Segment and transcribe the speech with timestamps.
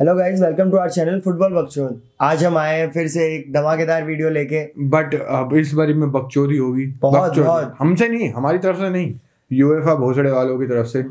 [0.00, 3.52] Hello guys welcome to our channel football बकचोद आज हम आए हैं फिर से एक
[3.52, 8.58] धमाकेदार वीडियो लेके। बट अब इस बारी में बकचोदी होगी। बहुत, बहुत। हमसे नहीं हमारी
[8.58, 9.12] तरफ़ से नहीं।
[9.50, 11.02] यूएफए भोसड़े वालों की तरफ़ से।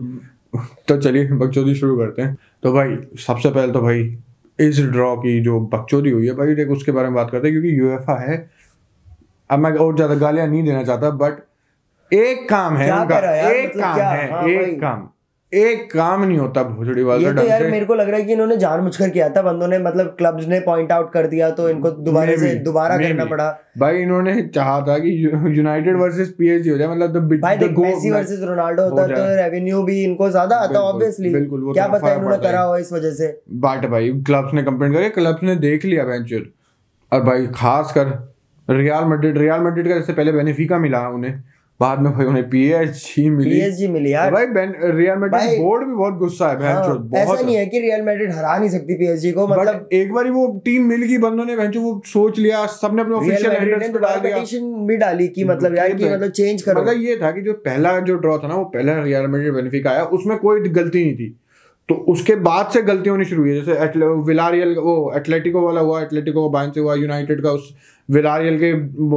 [0.87, 4.01] तो चलिए बकचोदी शुरू करते हैं। तो भाई सबसे पहले तो भाई
[4.59, 7.53] इस ड्रॉ की जो बकचोदी हुई है भाई देख उसके बारे में बात करते हैं
[7.53, 8.49] क्योंकि यूएफए है।
[9.49, 13.81] अब मैं और ज़्यादा गालियाँ नहीं देना चाहता बट एक काम है उनका। एक मतलब
[13.81, 15.07] काम है हाँ एक काम।
[15.53, 18.33] एक काम नहीं होता भोसड़ी वाले ये तो यार मेरे को लग रहा है कि
[18.33, 21.91] इन्होंने जानबूझकर किया था बंदों ने मतलब क्लब्स ने पॉइंट आउट कर दिया तो इनको
[22.07, 23.47] दोबारा से दोबारा करना पड़ा।
[23.79, 25.15] भाई इन्होंने चाहा था कि
[25.57, 29.81] यूनाइटेड वर्सेस पीएसजी हो जाए मतलब the- भाई देख मेसी वर्सेस रोनाल्डो होता तो रेवेन्यू
[29.83, 33.31] भी इनको ज़्यादा आता ऑब्वियसली बिल्कुल, क्या तो पता इन्होंने करा हो इस वजह से।
[33.59, 36.49] बट भाई क्लब्स ने कंप्लेंट करे क्लब्स ने देख लिया वेंचर
[37.11, 38.17] और भाई खास कर
[38.67, 41.43] रियल मैड्रिड रियल मैड्रिड का जैसे पहले बेनिफिका मिला उन्हें।
[41.79, 45.93] बाद में भाई उन्हें पीएसजी मिली। पीएसजी मिली यार। भाई बेन रियल मैड्रिड बोर्ड भी
[45.93, 49.31] बहुत गुस्सा है हाँ, बेंचो ऐसा नहीं है। कि रियल मैड्रिड हरा नहीं सकती पीएसजी
[49.31, 53.01] को मतलब एक बार वो टीम मिल गई बंदों ने बेंचो वो सोच लिया सबने
[53.01, 56.61] अपने ऑफिशियल ने पे डाल दिया। पिटीशन भी डाली कि मतलब यार कि मतलब चेंज
[56.61, 59.53] करो। मतलब ये था कि जो पहला जो ड्रॉ था ना वो पहला रियल मैड्रिड
[59.53, 61.35] बेनिफिका आया उसमें कोई गलती नहीं थी।
[61.89, 66.41] तो उसके बाद से गलती होनी शुरू हुई जैसे विलारियल वो एटलेटिको वाला हुआ एटलेटिको
[66.43, 67.73] का बाइन से हुआ यूनाइटेड का उस
[68.09, 68.71] विलारियल के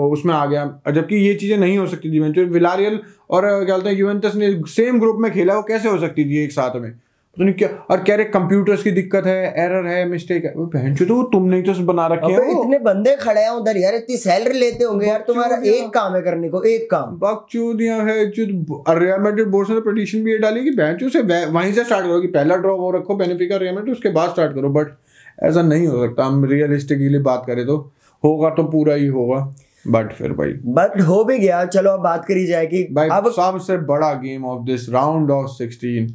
[0.08, 2.98] उसमें आ गया। जबकि ये चीज़ें नहीं हो सकती थी विलारियल
[3.30, 6.42] और क्या बोलते हैं यूवेंटस ने सेम ग्रुप में खेला वो कैसे हो सकती थी
[6.44, 6.90] एक साथ में?
[7.36, 11.04] पता नहीं क्या और कह रहे कंप्यूटर्स की दिक्कत है एरर है मिस्टेक है। बेंचो
[11.04, 14.58] तो तुमने ही तो बना रखे हैं इतने बंदे खड़े हैं उधर यार इतनी सैलरी
[14.58, 18.44] लेते होंगे यार तुम्हारा एक काम है करने को एक काम। बकचोदियाँ है जो
[18.90, 22.28] रियल बोर्ड से पिटीशन भी ये डाली कि बेंचो से वहीं से स्टार्ट करो कि
[22.28, 24.94] पहला ड्रॉ वो रखो बेनिफिका रियल उसके बाद स्टार्ट करो बट
[25.42, 27.78] ऐसा नहीं हो सकता। हम रियलिस्टिकली बात करें तो।
[28.24, 29.38] होगा तो पूरा ही होगा
[29.84, 33.30] बट फिर भाई। बट हो भी गया चलो अब बात करी जाए कि भाई अब
[33.30, 36.06] सबसे बड़ा game of this round of 16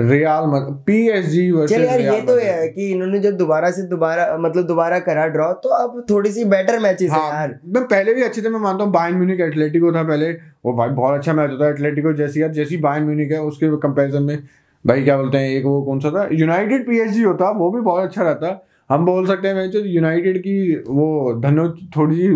[0.00, 0.42] Real
[0.86, 5.26] PSG versus यार ये तो है कि इन्होंने जब दोबारा से दोबारा मतलब दोबारा करा
[5.26, 8.48] ड्रॉ तो अब थोड़ी सी बेटर मैचेस है हाँ यार। मैं पहले भी अच्छे थे
[8.48, 10.30] मैं मानता हूँ बायन म्यूनिक एटलेटिको था पहले।
[10.64, 13.76] वो भाई बहुत अच्छा मैच होता है एटलेटिको जैसी यार जैसी बायन म्यूनिक है उसके
[13.78, 14.38] कंपैरिजन में।
[14.84, 16.28] भाई क्या बोलते हैं एक वो कौन सा था?
[16.32, 18.50] यूनाइटेड पीएसजी होता वो भी बहुत अच्छा रहता।
[18.90, 22.26] हम बोल सकते हैं जो यूनाइटेड की वो धनो थोड़ी सी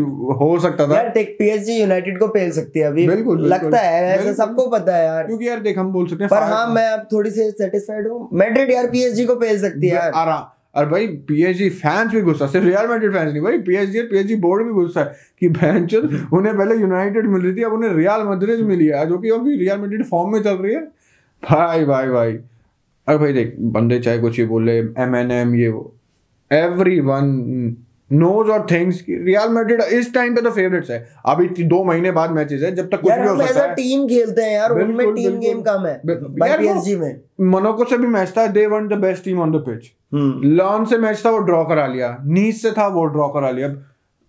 [0.41, 3.81] हो सकता था। यार देख पीएसजी यूनाइटेड को पेल सकती है अभी। बिल्कुल, बिल्कुल, लगता
[3.81, 6.67] है ऐसा सबको पता है यार। क्योंकि यार देख हम बोल सकते हैं पर हाँ
[6.75, 10.47] मैं अब थोड़ी सी सेटिस्फाइड हूँ। मैड्रिड यार पीएसजी को पेल सकती है यार। आराम
[10.75, 14.37] और भाई पीएसजी फैंस भी गुस्सा सिर्फ़ रियल मैड्रिड फैंस नहीं भाई पीएसजी और पीएसजी
[14.39, 18.27] बोर्ड भी गुस्सा है कि बेंच उन्हें पहले यूनाइटेड मिल रही थी अब उन्हें रियल
[18.29, 20.81] मैड्रिड मिली है जो कि अभी रियल मैड्रिड फॉर्म में चल रही है।
[21.43, 25.69] भाई भाई भाई। अरे भाई देख बंदे चाहे कुछ ही बोले एम एन एम ये
[25.69, 25.93] वो।
[26.53, 27.77] एवरी वन
[28.11, 32.31] नोज़ और थिंग्स रियल मैड्रिड इस टाइम पे तो फेवरेट्स है अभी दो महीने बाद
[32.31, 35.39] मैचेस है जब तक कुछ भी हो सकता है टीम खेलते हैं यार उनमें टीम
[35.39, 39.41] गेम कम है। पीएसजी में। मोनाको से भी मैच था they won the best team
[39.41, 39.93] on the pitch
[40.45, 42.17] lawn से मैच था वो ड्रॉ करा लिया.
[42.25, 43.69] नीस से था वो ड्रॉ करा लिया.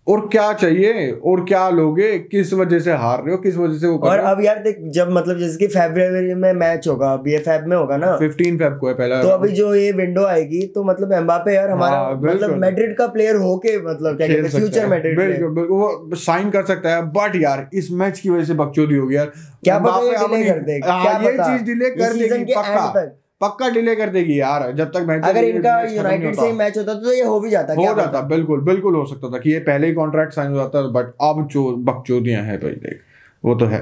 [0.06, 1.10] और क्या चाहिए?
[1.24, 2.06] और क्या लोगे?
[2.20, 3.36] किस वजह से हार रहे हो?
[3.42, 6.88] किस वजह से वो और अब यार देख जब मतलब जैसे कि फरवरी में मैच
[6.88, 9.74] होगा अब ये फेब में होगा ना। फिफ्टीन फेब को है पहला। तो अभी जो
[9.74, 14.16] ये विंडो आएगी तो मतलब एम्बापे यार हमारा हाँ, मतलब मैड्रिड का प्लेयर होके मतलब
[14.16, 17.90] क्या कहते हैं फ्यूचर है। मैड्रिड बिल्कुल वो साइन कर सकता है। बट यार इस
[17.92, 19.32] मैच की वजह से बकचोदी होगी यार।
[19.64, 23.10] क्या पता ये बाप डिले कर दे हाँ, क्या ये चीज़ डिले कर देगी पक्का।
[23.42, 27.12] पक्का डिले कर देगी यार जब तक मैच अगर इनका यूनाइटेड से मैच होता तो
[27.12, 29.94] ये हो भी जाता हो जाता बिल्कुल बिल्कुल हो सकता था कि ये पहले ही
[29.94, 33.00] कॉन्ट्रैक्ट साइन हो जाता बट अब जो बकचोदियाँ हैं भाई देख
[33.44, 33.80] वो तो है।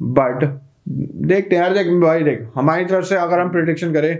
[0.00, 0.44] बट
[1.30, 4.12] देखते हैं यार देख भाई देख हमारी तरफ़ से अगर हम प्रिडिक्शन करें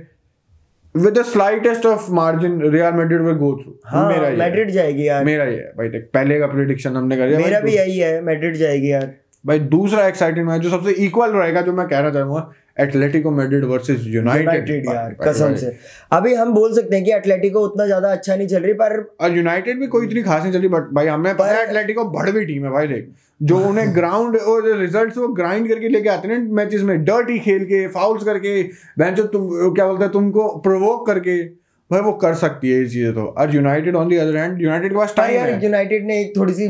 [0.95, 5.25] with the slightest of margin Real Madrid will go through हाँ मेरा मैड्रिड जाएगी यार।
[5.25, 8.21] मेरा ये है भाई देख पहले का प्रिडिक्शन हमने कर दिया मेरा भी यही है
[8.23, 9.11] मैड्रिड जाएगी यार।
[9.45, 14.05] भाई दूसरा एक्साइटिंग मैच जो सबसे इक्वल रहेगा जो मैं कहना चाहूँगा एटलेटिको मैड्रिड वर्सेस
[14.07, 15.73] यूनाइटेड यार कसम से।
[16.13, 19.37] अभी हम बोल सकते हैं कि एटलेटिको उतना ज़्यादा अच्छा नहीं चल रही पर और
[19.37, 22.65] यूनाइटेड भी कोई इतनी खास नहीं चली बट भाई हमें पता है एटलेटिको बढ़वी टीम
[22.65, 23.09] है भाई देख
[23.41, 27.65] जो उन्हें ग्राउंड और रिजल्ट्स वो ग्राइंड करके लेके आते हैं मैचेस में डर्टी खेल
[27.65, 28.63] के फाउल्स करके
[28.99, 31.43] बेंचो तुम क्या बोलते हैं तुमको प्रोवोक करके
[31.91, 34.91] भाई वो कर सकती है ये चीज़ें तो। और United on the other hand United
[34.91, 36.69] के पास टाइम यार है। यूनाइटेड ने एक थोड़ी सी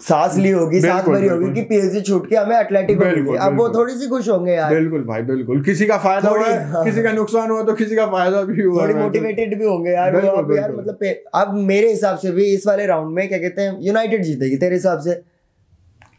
[0.00, 3.94] सांस ली होगी सांस भरी होगी कि पीएसजी छूट के हमें एटलेटिको अब वो थोड़ी
[3.94, 7.50] सी खुश होंगे यार। बिल्कुल भाई बिल्कुल। किसी का फ़ायदा हुआ हाँ। किसी का नुकसान
[7.50, 10.98] हुआ तो किसी का फ़ायदा भी हुआ थोड़ी मोटिवेटेड भी होंगे यार बिल्कुल, यार मतलब
[11.34, 14.74] अब मेरे हिसाब से भी इस वाले राउंड में क्या कहते हैं यूनाइटेड जीतेगी तेरे
[14.74, 15.20] हिसाब से?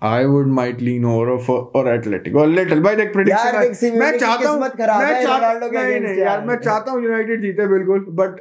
[0.03, 1.29] I would might lean over
[1.75, 5.73] और एटलेटिको लिटिल भाई देख यार, प्रेडिक्शन देख, सिमियोने मैं चाहता हूँ मैं चाहता नहीं
[5.73, 8.39] यार यार। मैं चाहता हूँ यूनाइटेड जीते बिल्कुल। बट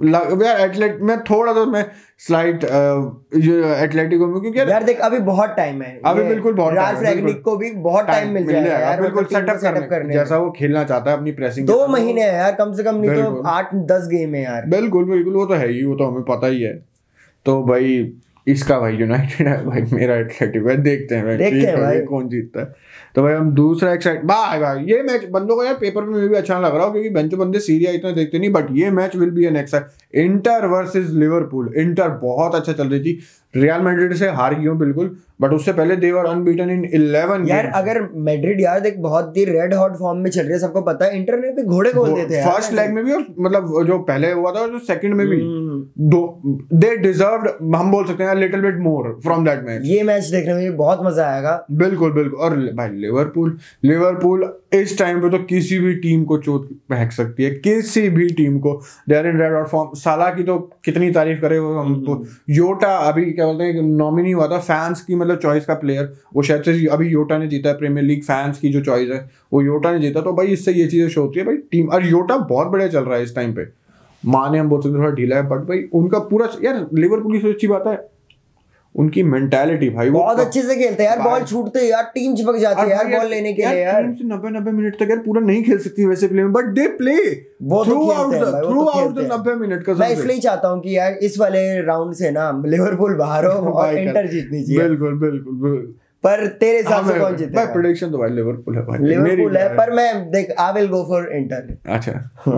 [0.00, 1.84] एटलेट में थोड़ा सा मैं
[2.18, 7.56] स्लाइट एटलेटिको में क्योंकि यार देख अभी बहुत टाइम है। अभी बिल्कुल बहुत। रैगनिक को
[7.56, 11.16] भी बहुत टाइम मिल जाएगा यार बिल्कुल सेटअप करने करने जैसा वो खेलना चाहता है
[11.16, 14.42] अपनी प्रेसिंग दो महीने है यार कम से कम नहीं तो आठ दस गेम है
[14.42, 16.74] यार। बिल्कुल बिल्कुल वो तो है ही वो तो हमें पता ही है।
[17.46, 18.02] तो भाई
[18.48, 22.28] इसका भाई यूनाइटेड है भाई मेरा एटलेटिको है देखते हैं भाई देखते हैं भाई। कौन
[22.28, 22.74] जीतता है
[23.14, 26.34] तो भाई हम दूसरा एक्साइट भाई भाई ये मैच बंदों को यार पेपर में भी
[26.34, 29.30] अच्छा लग रहा हो क्योंकि बेंचो बंदे सीरिया इतना देखते नहीं बट ये match will
[29.30, 33.18] be an excite Inter versus Liverpool Inter बहुत अच्छा चल रही थी
[33.54, 37.66] रियल मैड्रिड से हार गई हूँ बिल्कुल बट उससे पहले देवर अनबीटन इन 11 यार
[37.74, 41.04] अगर मैड्रिड यार देख बहुत ही रेड हॉट फॉर्म में चल रही है सबको पता
[41.04, 43.98] है इंटर ने भी घोड़े खोल देते हैं फ़र्स्ट लेग में भी और मतलब जो
[44.08, 46.20] पहले हुआ था और जो सेकंड में भी। हम्म। दो
[46.74, 50.54] दे डिजर्व्ड हम बोल सकते हैं little bit more from that match ये मैच देखने
[50.54, 55.78] में बहुत मज़ा आएगा। बिल्कुल बिल्कुल। और भाई लिवरपूल लिवरपूल इस टाइम पे तो किसी
[55.78, 59.52] भी टीम को चोट फेंक सकती है किसी भी टीम को। They are in red
[59.52, 63.82] hot form साला की तो कितनी तारीफ़ करे वो हम योटा अभी क्या बोलते हैं
[63.82, 67.46] नॉमिनी हुआ था फैंस की मतलब चॉइस का प्लेयर वो शायद से अभी योटा ने
[67.48, 69.18] जीता है प्रीमियर लीग फैंस की जो चॉइस है,
[69.52, 72.06] वो योटा ने जीता तो भाई इससे ये चीज़ें शो होती है, भाई टीम और
[72.06, 73.66] योटा बहुत बढ़िया चल रहा है इस टाइम पे।
[74.22, 77.86] माने हम बोलते थोड़ा ढीला है बट भाई उनका पूरा, यार लिवरपूल की अच्छी बात
[77.86, 77.96] है
[78.94, 82.34] उनकी मेंटालिटी भाई वो बहुत अच्छे से खेलते हैं यार बॉल छूटते हैं यार टीम
[82.34, 85.10] चिपक जाती है यार बॉल लेने के लिए यार। टीम से 90 90 मिनट तक
[85.10, 88.86] यार पूरा नहीं खेल सकती वैसे प्ले में but they play throughout भाई, थ्रू
[88.88, 92.30] आउट द। 90 मिनट का मैं इसलिए चाहता हूँ कि यार इस वाले राउंड से
[92.30, 95.80] ना लिवरपूल बाहर हो और इंटर जीतनी चाहिए बिल्कुल बिल्कुल
[96.24, 97.64] पर तेरे हिसाब से हाँ, कौन जीतेगा?
[97.72, 101.28] प्रेडिक्शन तो भाई लिवरपूल है भाई। लिवरपूल है पर मैं देख I will go for
[101.32, 102.12] Inter अच्छा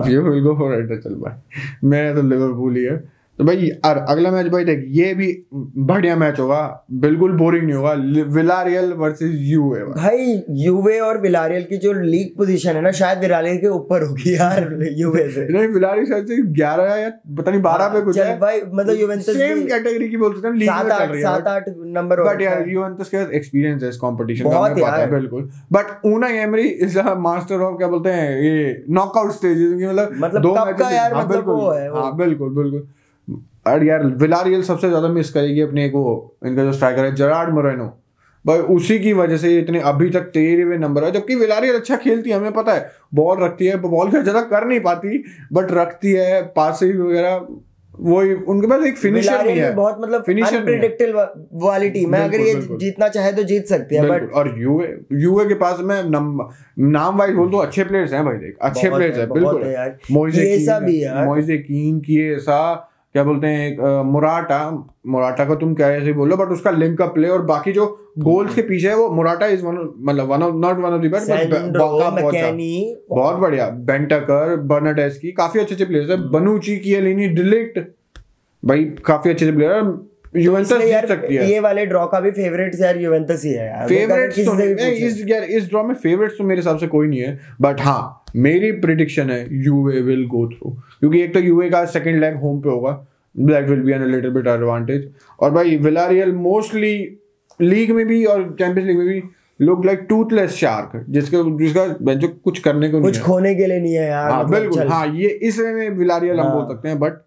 [0.09, 2.95] you will go for it चल भाई। मैं तो लिवरपूल ही है।
[3.41, 7.75] तो भाई और अगला मैच भाई देख ये भी बढ़िया मैच होगा। बिल्कुल बोरिंग नहीं
[7.75, 7.93] होगा।
[8.33, 13.57] विलारियल वर्सेस यूए भाई। यूवे और विलारियल की जो लीग पोजीशन है ना शायद विलारियल
[13.57, 17.87] के ऊपर होगी यार यूवे से। नहीं विलारियल शायद से 11 या पता नहीं 12
[17.87, 21.03] पे कुछ है। भाई मतलब यूवेंटस सेम कैटेगरी की बोल सकते हैं लीग में चल
[21.03, 24.49] रही है सात आठ नंबर बट यार यूवेंटस के पास एक्सपीरियंस है इस कंपटीशन का
[24.49, 28.09] बहुत हमें पता है यार। बिल्कुल। But Unai Emery is a master of क्या बोलते
[28.11, 31.89] हैं ये नॉकआउट स्टेजेस की मतलब मतलब दो कब का यार हाँ, मतलब वो है।
[31.91, 32.87] हाँ बिल्कुल बिल्कुल।
[33.65, 37.85] और यार विलारियल सबसे ज़्यादा मिस करेगी अपने वो इनका जो स्ट्राइकर है जरार्ड मोरेनो
[38.45, 42.29] भाई उसी की वजह से इतने अभी तक तेरहवें नंबर है जबकि विलारियल अच्छा खेलती
[42.29, 45.23] है हमें पता है बॉल रखती है बॉल का ज़्यादा कर नहीं पाती
[45.53, 47.45] बट रखती है पासिंग वगैरह
[47.99, 50.23] वही उनके पास एक फिनिशर नहीं है बहुत मतलब
[50.53, 51.27] है। अनप्रिडिक्टेबल
[51.65, 55.45] वाली टीम है अगर ये जीतना चाहे तो जीत सकती है बट और यूए यूए
[55.45, 56.39] के पास में नम,
[56.79, 59.63] नाम वाइज बोल तो अच्छे प्लेयर्स हैं भाई देख अच्छे प्लेयर्स है, बिल्कुल।
[60.11, 64.59] मोइजे कीन- भी। मोइजे कीन किएसा क्या बोलते हैं एक, मोराटा
[65.07, 67.85] मुराटा को तुम क्या ऐसे बोलो बट उसका लिंक अप प्ले और बाकी जो
[68.19, 71.11] गोल्स के पीछे है वो मुराटा इज़ वन मतलब one of not one of the
[71.11, 71.31] best
[73.09, 77.79] बहुत बढ़िया। बेंटकर बर्नाडेस्की काफ़ी अच्छे अच्छे प्लेयर्स है। बनूची कियलिनी डिलिक्ट
[78.63, 79.81] भाई काफ़ी अच्छे अच्छे प्लेयर
[80.33, 83.87] यूवेंटस जीत सकती है। ये वाले ड्रॉ का भी फेवरेट यार यूवेंटस ही है यार।
[83.87, 87.39] तो नहीं इस यार इस ड्रॉ में फेवरेट्स तो मेरे हिसाब से कोई नहीं है
[87.61, 92.19] बट हाँ मेरी प्रिडिक्शन है यूए विल गो थ्रू क्योंकि एक तो यूए का सेकंड
[92.19, 92.91] लेग होम पे होगा
[93.35, 96.95] that will be an little bit advantage और भाई विलारियल मोस्टली
[97.59, 99.21] लीग में भी और चैंपियंस लीग में भी
[99.59, 103.93] लुक लाइक टूथलेस शार्क जिसके जिसका जो कुछ करने को कुछ खोने के लिए नहीं
[103.93, 106.99] है यार हाँ मतलब बिल्कुल। हाँ ये इसमें में विलारियल हम हाँ। बोल सकते हैं
[106.99, 107.19] बट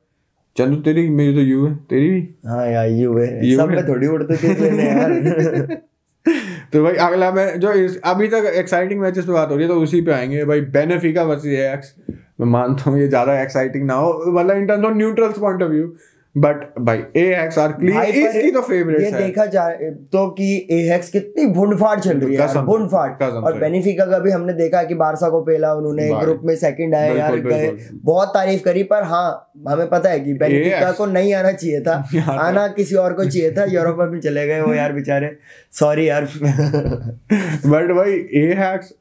[0.57, 2.21] चंदू तेरी मेरी तो यू है। तेरी भी?
[2.47, 5.75] हाँ यार यू है। सब में थोड़ी उड़ते थे लेने यार।
[6.73, 7.69] तो भाई अगला मैं जो
[8.05, 11.23] अभी तक एक्साइटिंग मैचेस पे बात हो रही है तो उसी पे आएँगे। भाई बेनेफिका
[11.23, 11.95] वर्सेस एक्स
[12.41, 15.71] मैं मानता हूँ ये ज़्यादा एक्साइटिंग ना हो। मतलब in terms of neutrals point of
[15.71, 15.87] view
[16.37, 21.47] but भाई एएक्स आर क्लियर इसकी तो फेवरेट है। देखा जाए तो कि एहेक्स कितनी
[21.47, 25.75] भुंडफाड़ चल रही है भुंडफाड़ और बेनिफिका का भी हमने देखा कि बारसा को पेला
[25.75, 30.21] उन्होंने ग्रुप में सेकंड आए यार गए। बहुत तारीफ़ करी पर हाँ हमें पता है
[30.21, 34.21] कि बेनिफिका को नहीं आना चाहिए था। आना किसी और को चाहिए था यूरोप में
[34.21, 35.37] चले गए वो यार बेचारे।
[35.73, 36.25] सॉरी यार।
[37.67, 38.93] बट भाई एएक्स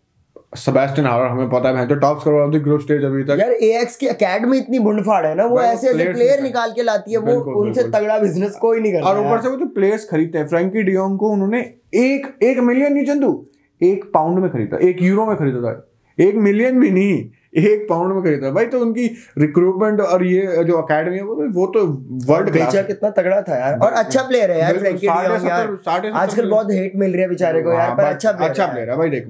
[0.56, 3.52] सेबेस्टियन हावर हमें पता है तो top score of the group stage अभी तक। यार
[3.52, 7.12] एएक्स की एकेडमी इतनी भुंडफाड़ है ना वो ऐसे ऐसे प्लेयर निकाल- निकाल के लाती
[7.12, 10.38] है वो उनसे तगड़ा बिज़नेस कोई नहीं करता और ऊपर से वो जो प्लेयर्स खरीदते
[10.38, 11.60] हैं फ्रैंकी डियोंग को उन्होंने
[11.96, 13.46] एक एक मिलियन नहीं चंदू
[13.82, 18.14] एक पाउंड में खरीदा एक यूरो में खरीदा था। एक मिलियन भी नहीं। एक पाउंड
[18.14, 19.06] में खरीदा भाई तो उनकी
[19.38, 21.86] रिक्रूटमेंट और ये जो अकेडमी है वो तो वो तो
[22.28, 26.72] वर्ल्ड क्लास कितना तगड़ा था यार। और अच्छा प्लेयर है यार फ्रैंकी यार। आजकल बहुत
[26.72, 29.10] हेट मिल रही है बेचारे को यार हाँ, पर अच्छा प्लेयर अच्छा प्लेयर है भाई
[29.10, 29.28] देख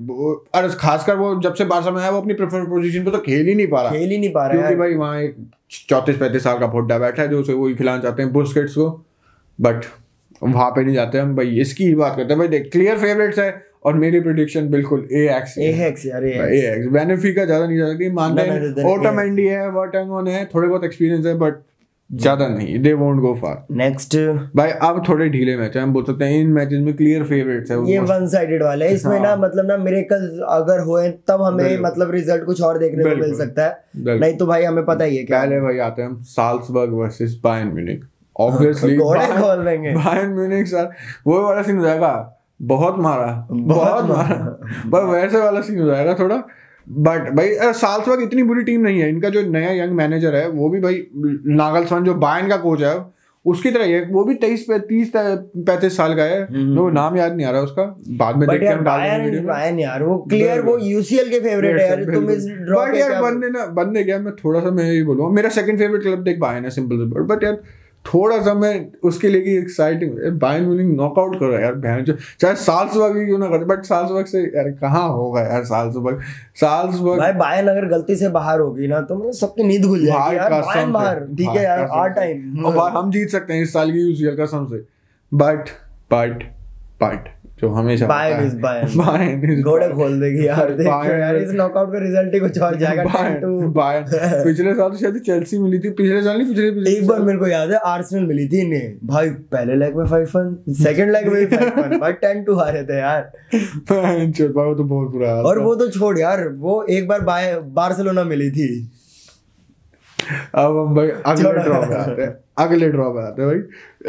[0.56, 3.46] और खासकर वो जब से बारसा में आया वो अपनी प्रेफर पोजीशन पे तो खेल
[3.48, 5.36] ही नहीं पा रहा। खेल ही नहीं पा रहा क्योंकि भाई वहाँ एक
[5.90, 8.90] चौतीस पैंतीस साल का फोड्डा बैठा है जो उसे वही खिलाना चाहते हैं बुस्केट्स को।
[9.60, 9.86] बट
[10.44, 13.40] वहाँ पे नहीं जाते हम भाई इसकी ही बात करते हैं। भाई देख क्लियर फेवरेट्स
[13.40, 13.52] है।
[13.86, 18.10] और मेरी प्रिडिक्शन बिल्कुल ए एक्स एहेक्स यार ए एक्स बेनिफिका ज़्यादा नहीं जा सकती।
[18.14, 21.62] मानते no, हैं ओटामेंडी है वर्टंगन है थोड़े बहुत एक्सपीरियंस है बट
[22.10, 24.16] ज़्यादा नहीं। They won't go far next
[24.56, 27.72] भाई अब थोड़े ढीले मैच है हम बोल सकते हैं इन मैचेस में क्लियर फेवरेट्स
[27.72, 31.42] है। ये वन साइडेड वाला है। इसमें ना हाँ। मतलब ना मिरेकल अगर होए तब
[31.42, 35.04] हमें मतलब रिज़ल्ट कुछ और देखने को मिल सकता है। नहीं तो भाई हमें पता
[35.04, 38.04] ही है क्या। पहले भाई आते हैं हम Salzburg versus Bayern Munich
[38.36, 40.90] obviously Bayern Munich sir
[41.28, 44.36] वो वाला सीन हो जाएगा। बहुत मारा। बहुत मारा।
[44.92, 46.36] पर वैसे वाला सीन हो जाएगा थोड़ा।
[46.88, 50.70] बट भाई साल्सबर्ग इतनी बुरी टीम नहीं है। इनका जो नया यंग मैनेजर है वो
[50.70, 52.96] भी भाई नागलस्मान जो बायन का कोच है
[53.46, 57.18] उसकी तरह ही है। वो भी तेईस तीस पैंतीस साल का है। हम्म। वो नाम
[57.18, 57.84] याद नहीं आ रहा उसका।
[58.18, 62.30] बाद में बट देख के यार वो क्लियर वो यूसीएल के फेवरेट है यार। तुम
[62.30, 65.80] इस बट यार बनने ना बनने गया मैं थोड़ा सा मैं यही बोलूँगा। मेरा सेकंड
[65.80, 67.58] फेवरेट क्लब देख बायर्न है सिंपल बट यार
[68.06, 68.72] थोड़ा सा मैं
[69.04, 73.38] उसके लिए की एक्साइटिंग बाइन म्यूनिख नॉकआउट करो यार बहन जो चाहे साल्सबर्ग ही क्यों
[73.40, 76.22] ना करे बट साल्सबर्ग से यार कहाँ होगा यार साल्सबर्ग
[76.56, 80.36] साल्सबर्ग भाई बायन अगर गलती से बाहर होगी ना तो मतलब सबकी नींद खुल जाएगी
[80.36, 83.92] यार। बायन बाहर ठीक है यार हर टाइम और हम जीत सकते हैं इस साल
[83.92, 84.84] की यूसीएल कसम से।
[85.32, 85.70] बट
[86.14, 86.44] बट
[87.04, 87.30] बट
[87.64, 91.94] जो हमेशा बायर्न होता इज़ बायर्न बायर्न घोड़े खोल देगी यार देखो यार इस नॉकआउट
[91.94, 94.06] का रिज़ल्ट ही कुछ और जाएगा 10 बायर्न टू बायर्न
[94.44, 97.40] पिछले साल तो शायद चेल्सी मिली थी पिछले साल नहीं पिछले पिछले एक बार मेरे
[97.40, 101.28] को याद है आर्सेनल मिली थी इन्हें। भाई पहले लेग में फाइव वन सेकंड लेग
[101.28, 103.22] में भी फाइव वन भाई टेन टू हारे थे यार।
[103.92, 108.24] भाई वो तो बहुत बुरा और वो तो छोड़ यार वो एक बार बाय बार्सिलोना
[108.24, 108.92] मिली थी।
[110.56, 113.60] अब हम भाई अगले। ड्रॉ पे आते हैं। अगले ड्रॉ पे आते हैं भाई।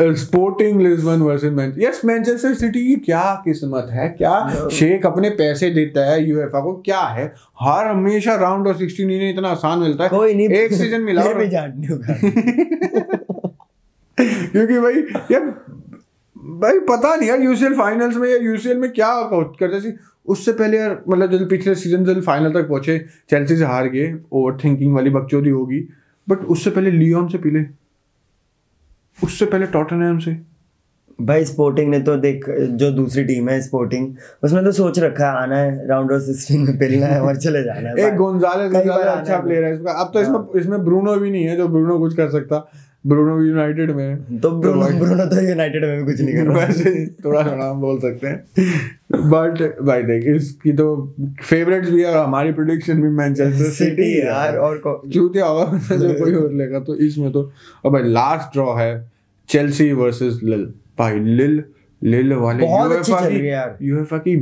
[0.00, 4.08] Sporting Lisbon versus Man yes Manchester City की क्या किस्मत है?
[4.08, 6.76] क्या शेख अपने पैसे देता है यूएफए को?
[6.76, 7.34] क्या है?
[7.60, 11.22] हर हमेशा राउंड ऑफ़ 16 इन्हें इतना आसान मिलता है। कोई नहीं। एक सीज़न मिला
[11.22, 11.46] भी
[14.20, 14.94] क्योंकि भाई
[15.30, 15.54] यार
[16.38, 19.94] भाई पता नहीं यार यूसीएल फाइनल्स में या यूसीएल में क्या करते थे?
[20.26, 24.14] उससे पहले यार मतलब जब पिछले सीज़न जब फाइनल तक पहुँचे चेल्सी से हार गए
[24.32, 25.88] ओवर थिंकिंग वाली बकचोदी होगी।
[26.28, 27.83] बट उससे पहले लियोन से पीले।
[29.22, 30.54] उससे पहले टॉटनहम से?
[31.20, 35.36] भाई स्पोर्टिंग ने तो देख जो दूसरी टीम है स्पोर्टिंग उसमें तो सोच रखा है
[35.36, 38.72] आना है राउंड ऑफ़ सिक्सटीन में खेलना है और चले जाना है। एक गोंजालेस
[39.16, 42.16] अच्छा प्लेयर है। इसका अब तो इसमें इसमें ब्रूनो भी नहीं है जो ब्रूनो कुछ
[42.16, 42.70] कर सकता।
[43.06, 47.06] ब्रूनो यूनाइटेड में। तो ब्रूनो ब्रूनो तो यूनाइटेड में भी कुछ नहीं कर रहा। वैसे
[47.24, 48.44] थोड़ा हम बोल सकते हैं।
[49.30, 50.86] बट भाई देख इसकी तो
[51.42, 54.80] फेवरेट्स भी है हमारी प्रिडिक्शन भी मैनचेस्टर सिटी यार और
[55.14, 57.52] चूतिया होगा जो कोई और लेगा तो इसमें तो
[57.84, 59.10] और भाई लास्ट ड्रॉ है
[59.48, 60.64] चेल्सी वर्सेस लिल
[60.98, 61.62] भाई लिल
[62.02, 62.66] लिल वाले
[63.02, 64.36] चल की यार। यूएफए की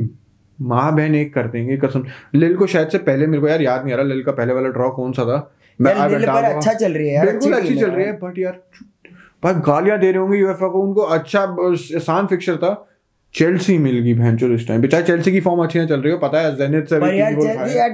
[0.61, 2.05] माँ बहन एक कर देंगे कसम।
[2.35, 4.53] लिल को शायद से पहले मेरे को यार याद नहीं आ रहा लिल का पहले
[4.53, 5.55] वाला ड्रॉ कौन सा था?
[5.81, 8.61] यार, पर अच्छा चल रही है बिल्कुल अच्छी अच्छी चल रही है बट यार
[9.43, 11.41] भाई गालियाँ दे रहे होंगे यूएफए को उनको अच्छा
[11.97, 12.73] आसान फिक्सर था।
[13.35, 16.19] चेल्सी मिल गई भैंचो इस टाइम बेचारे चेल्सी की फॉर्म अच्छी ना चल रही हो
[16.19, 17.91] पता है जेनिथ से पर यार चेल्सी यार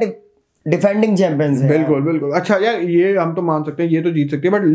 [0.66, 4.10] डिफेंडिंग चैंपियंस है बिल्कुल बिल्कुल। अच्छा यार ये हम तो मान सकते हैं ये तो
[4.10, 4.66] जीत सकते हैं बट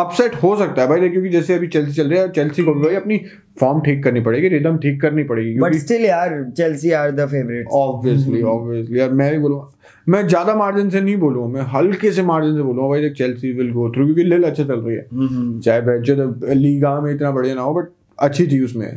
[0.00, 2.80] अपसेट हो सकता है भाई क्योंकि जैसे अभी चेल्सी चल रही है चेल्सी को भी
[2.80, 3.20] भाई अपनी
[3.60, 7.66] फॉर्म ठीक करनी पड़ेगी रिदम ठीक करनी पड़ेगी बट स्टिल यार Chelsea are the favourite
[7.72, 9.72] obviously obviously यार मैं भी बोलूँगा
[10.08, 13.70] मैं ज़्यादा मार्जिन से नहीं बोलूँगा मैं हल्के से मार्जिन से बोलूँगा भाई चेल्सी विल
[13.72, 17.60] गो थ्रू क्योंकि लिल अच्छा चल रही है। चाहे बेंचो लीगा में इतना बढ़िया ना
[17.60, 17.88] हो बट
[18.18, 18.88] अच्छी थी उसमें।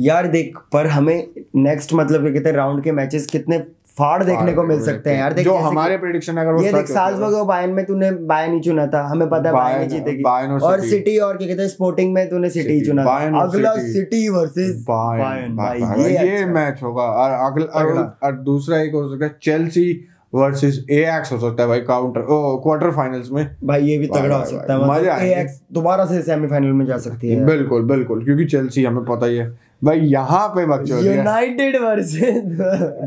[0.00, 3.58] यार देख पर हमें नेक्स्ट मतलब क्या कहते हैं राउंड के मैचेस कितने
[3.98, 6.86] फाड़ देखने को मिल सकते हैं यार देख जो हमारे प्रेडिक्शन अगर वो ये देख
[6.86, 9.86] साल साल्सबर्ग और बायर्न में तूने बायन ही चुना था हमें पता है बायन ही
[9.88, 13.74] जीतेगी और सिटी। और क्या कहते हैं स्पोर्टिंग में तूने सिटी ही चुना था अगला
[13.86, 18.78] सिटी। वर्सेस बायर्न भाई ये, ये अच्छा। मैच होगा और अगला और, अगला। और दूसरा
[18.78, 19.90] एक हो सकता है चेल्सी
[20.32, 22.24] वर्सेस एएक्स हो सकता है भाई काउंटर
[22.62, 26.20] क्वार्टर फाइनल्स में। भाई ये भी तगड़ा हो सकता है मतलब मज़ा एएक्स दोबारा से
[26.22, 29.48] सेमीफाइनल में जा सकती है। बिल्कुल बिल्कुल क्योंकि चेल्सी हमें पता ही है।
[29.84, 32.44] भाई यहाँ पे बच्चों यूनाइटेड वर्सेस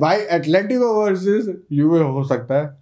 [0.01, 2.80] भाई एटलेटिको वर्सेस यूवे हो सकता है।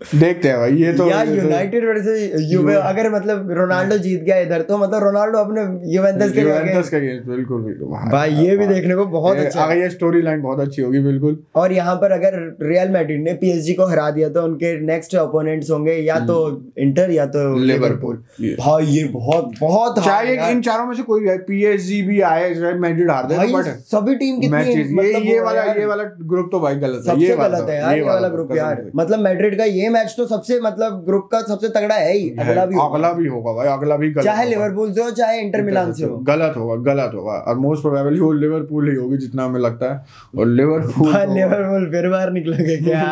[0.00, 4.36] देखते हैं भाई ये तो यार तो- यूनाइटेड वर्सेस यूवे अगर मतलब रोनाल्डो जीत गया
[4.38, 5.62] इधर तो मतलब रोनाल्डो अपने
[5.94, 7.62] यूवेंटस के यूवेंटस का गेम बिल्कुल
[8.10, 11.36] भाई ये भी देखने को बहुत अच्छा। अगर ये स्टोरी लाइन बहुत अच्छी होगी बिल्कुल।
[11.54, 15.70] और यहाँ पर अगर रियल मैड्रिड ने पीएसजी को हरा दिया तो उनके नेक्स्ट ओपोनेंट्स
[15.70, 16.38] होंगे या तो
[16.78, 18.16] इंटर या तो लिवरपूल।
[18.60, 22.72] भाई ये बहुत बहुत चाहे इन चारों में से कोई भी पीएसजी भी आए चाहे
[22.78, 26.60] मैड्रिड हार दे बट सभी टीम कितनी ये मतलब ये वाला ये वाला ग्रुप तो
[26.60, 29.56] भाई गलत है ये वाला गलत तो- है यार ये वाला ग्रुप यार। मतलब मैड्रिड
[29.58, 33.12] का ये मैच तो सबसे मतलब ग्रुप का सबसे तगड़ा है ही अगला भी अगला
[33.12, 36.16] भी होगा भाई अगला भी गलत चाहे लिवरपूल से हो चाहे इंटर मिलान से हो।
[36.18, 40.04] गलत होगा गलत होगा। और मोस्ट प्रोबेबली वो लिवरपूल ही होगी जितना हमें लगता है।
[40.38, 43.04] और लिवरपूल तो- लिवरपूल फिर बार निकलोगे क्या?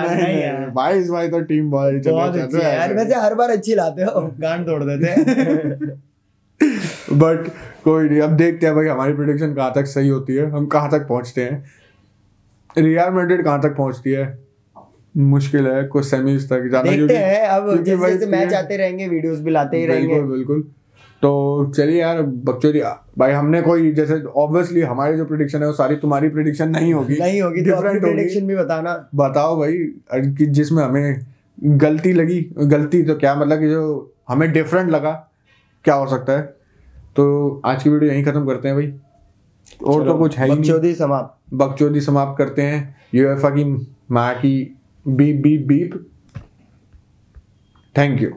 [0.75, 4.21] भाई इस भाई तो टीम बहुत अच्छी है। यार वैसे हर बार अच्छी लाते हो
[4.41, 5.15] गांड तोड़ देते
[7.15, 7.49] बट
[7.85, 10.91] कोई नहीं अब देखते हैं भाई हमारी प्रोडिक्शन कहाँ तक सही होती है। हम कहाँ
[10.91, 11.65] तक पहुँचते हैं?
[12.79, 14.48] रियल मैड्रिड कहाँ तक पहुँचती है?
[15.19, 19.39] मुश्किल है कुछ सेमीज तक जाना देखते हैं अब जैसे जैसे मैच आते रहेंगे वीडियोस
[19.39, 20.63] भी लाते ही रहेंगे। बिल्कुल। बिल्कुल
[21.23, 21.31] तो
[21.77, 22.81] चलिए यार बकचोदी
[23.19, 27.17] भाई हमने कोई जैसे ऑब्वियसली हमारी जो प्रिडिक्शन है वो सारी तुम्हारी प्रिडिक्शन नहीं होगी।
[27.17, 29.77] नहीं होगी तो Different होगी। प्रेडिक्शन भी बताना। बताओ भाई
[30.15, 31.27] कि जिसमें हमें
[31.79, 35.13] गलती लगी गलती तो क्या मतलब कि जो हमें डिफरेंट लगा
[35.85, 36.43] क्या हो सकता है?
[37.17, 38.93] तो आज की वीडियो यहीं खत्म करते हैं भाई।
[39.85, 43.65] और तो कुछ है ही बकचोदी समाप्त। बकचोदी समाप्त करते हैं। यूएफए की
[44.11, 44.78] माँ की
[45.17, 45.95] beep beep beep.
[47.95, 48.37] Thank you.